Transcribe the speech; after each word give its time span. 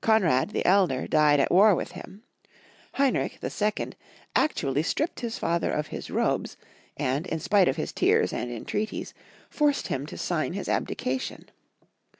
Konr^d, 0.00 0.52
the 0.52 0.64
elder, 0.64 1.08
died 1.08 1.40
at 1.40 1.50
war 1.50 1.74
with 1.74 1.90
him; 1.90 2.22
Heinrich, 2.92 3.38
the 3.40 3.50
second, 3.50 3.96
actually 4.36 4.84
stripped 4.84 5.18
his 5.18 5.38
father 5.40 5.72
of 5.72 5.88
his 5.88 6.08
robes, 6.08 6.56
and, 6.96 7.26
in 7.26 7.40
spite 7.40 7.66
of 7.66 7.74
his 7.74 7.90
tears 7.92 8.32
and 8.32 8.48
entreaties, 8.48 9.12
forced 9.50 9.88
him 9.88 10.06
to 10.06 10.16
sign 10.16 10.52
his 10.52 10.68
abdication. 10.68 11.50